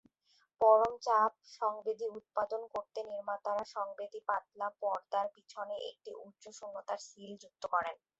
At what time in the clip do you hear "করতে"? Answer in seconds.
2.73-2.99